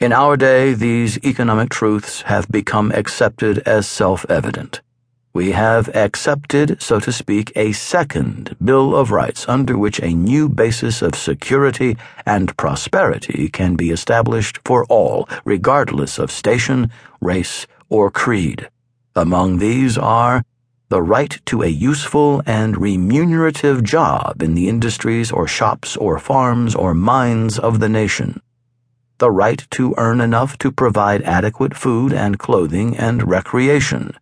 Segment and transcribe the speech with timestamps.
[0.00, 4.82] In our day, these economic truths have become accepted as self evident.
[5.32, 10.48] We have accepted, so to speak, a second Bill of Rights under which a new
[10.48, 11.96] basis of security
[12.26, 16.90] and prosperity can be established for all, regardless of station,
[17.20, 18.68] race, or creed.
[19.14, 20.44] Among these are
[20.88, 26.74] the right to a useful and remunerative job in the industries or shops or farms
[26.74, 28.40] or mines of the nation,
[29.24, 34.12] the right to earn enough to provide adequate food and clothing and recreation,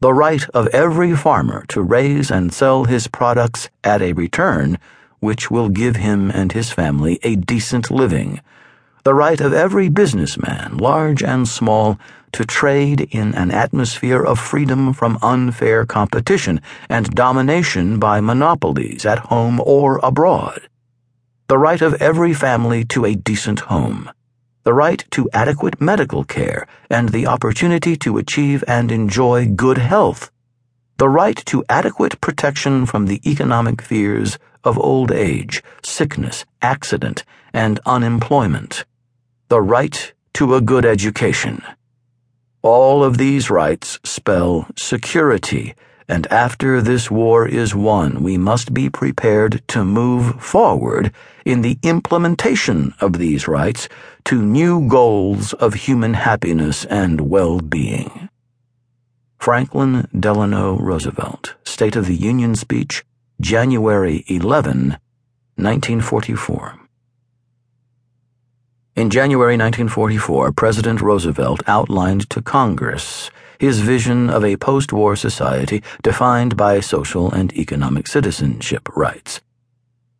[0.00, 4.80] the right of every farmer to raise and sell his products at a return
[5.20, 8.40] which will give him and his family a decent living
[9.04, 11.96] the right of every businessman, large and small,
[12.32, 19.20] to trade in an atmosphere of freedom from unfair competition and domination by monopolies at
[19.30, 20.68] home or abroad.
[21.48, 24.10] The right of every family to a decent home.
[24.64, 30.30] The right to adequate medical care and the opportunity to achieve and enjoy good health.
[30.98, 37.78] The right to adequate protection from the economic fears of old age, sickness, accident, and
[37.86, 38.84] unemployment
[39.48, 41.62] the right to a good education.
[42.62, 45.76] All of these rights spell security,
[46.08, 51.12] and after this war is won, we must be prepared to move forward
[51.44, 53.88] in the implementation of these rights
[54.24, 58.28] to new goals of human happiness and well being.
[59.38, 63.04] Franklin Delano Roosevelt, State of the Union Speech,
[63.40, 64.98] January 11,
[65.56, 66.85] 1944.
[68.96, 75.82] In January 1944, President Roosevelt outlined to Congress his vision of a post war society
[76.02, 79.42] defined by social and economic citizenship rights.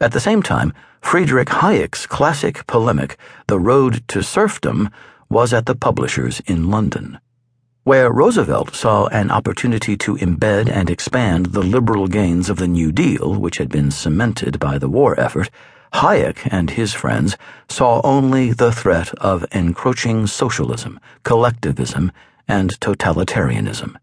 [0.00, 3.16] At the same time, Friedrich Hayek's classic polemic,
[3.46, 4.90] The Road to Serfdom,
[5.30, 7.20] was at the publishers in London.
[7.84, 12.90] Where Roosevelt saw an opportunity to embed and expand the liberal gains of the New
[12.90, 15.48] Deal, which had been cemented by the war effort,
[15.94, 17.36] Hayek and his friends
[17.68, 22.10] saw only the threat of encroaching socialism, collectivism,
[22.48, 23.94] and totalitarianism.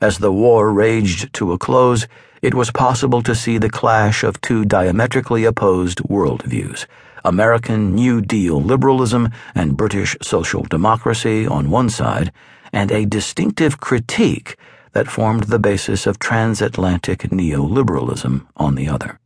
[0.00, 2.06] As the war raged to a close,
[2.40, 6.86] it was possible to see the clash of two diametrically opposed worldviews
[7.24, 12.30] American New Deal liberalism and British social democracy on one side,
[12.72, 14.56] and a distinctive critique
[14.92, 19.18] that formed the basis of transatlantic neoliberalism on the other.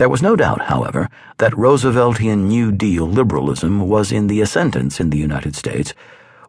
[0.00, 5.10] There was no doubt, however, that Rooseveltian New Deal liberalism was in the ascendance in
[5.10, 5.92] the United States,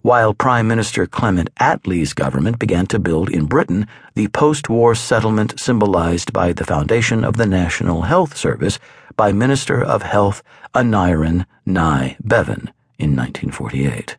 [0.01, 5.59] while Prime Minister Clement Attlee's government began to build in Britain the post war settlement
[5.59, 8.79] symbolized by the foundation of the National Health Service
[9.17, 10.41] by Minister of Health
[10.73, 14.15] Aneurin Nye Bevan in 1948.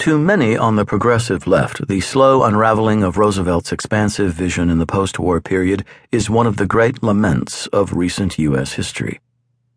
[0.00, 4.86] To many on the progressive left, the slow unraveling of Roosevelt's expansive vision in the
[4.86, 8.74] post war period is one of the great laments of recent U.S.
[8.74, 9.20] history.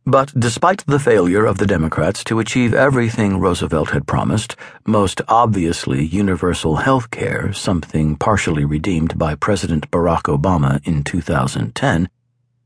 [0.06, 6.06] But despite the failure of the Democrats to achieve everything Roosevelt had promised, most obviously
[6.06, 12.10] universal health care, something partially redeemed by President Barack Obama in 2010,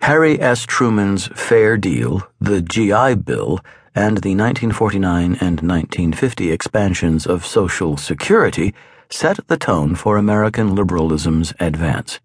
[0.02, 0.66] Harry S.
[0.66, 3.59] Truman's Fair Deal, the GI Bill,
[3.96, 8.74] and the 1949 and 1950 expansions of Social Security
[9.09, 12.20] set the tone for American liberalism's advance.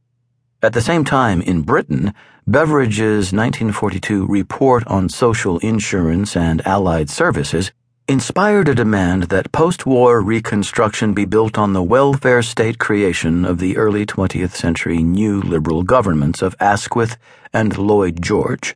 [0.63, 2.15] At the same time, in Britain,
[2.47, 7.71] Beveridge's 1942 Report on Social Insurance and Allied Services
[8.09, 13.59] inspired a demand that post war Reconstruction be built on the welfare state creation of
[13.59, 17.19] the early 20th century new liberal governments of Asquith
[17.53, 18.75] and Lloyd George.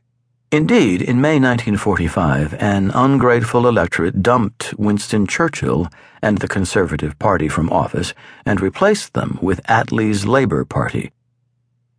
[0.53, 5.87] Indeed, in May 1945, an ungrateful electorate dumped Winston Churchill
[6.21, 8.13] and the Conservative Party from office
[8.45, 11.11] and replaced them with Attlee's Labour Party.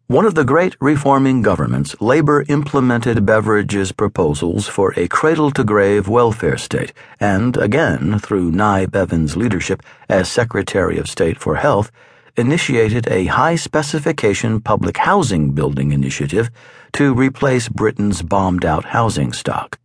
[0.07, 6.07] One of the great reforming governments, Labour implemented Beveridge's proposals for a cradle to grave
[6.07, 11.91] welfare state, and again, through Nye Bevan's leadership as Secretary of State for Health,
[12.37, 16.51] initiated a high specification public housing building initiative
[16.93, 19.79] to replace Britain's bombed out housing stock.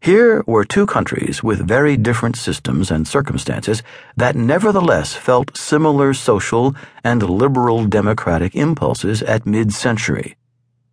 [0.00, 3.82] Here were two countries with very different systems and circumstances
[4.16, 10.36] that nevertheless felt similar social and liberal democratic impulses at mid century.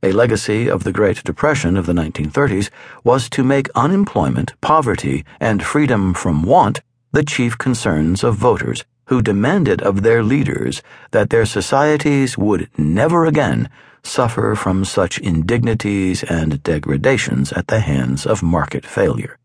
[0.01, 2.69] A legacy of the Great Depression of the 1930s
[3.03, 6.79] was to make unemployment, poverty, and freedom from want
[7.11, 10.81] the chief concerns of voters who demanded of their leaders
[11.11, 13.69] that their societies would never again
[14.03, 19.37] suffer from such indignities and degradations at the hands of market failure.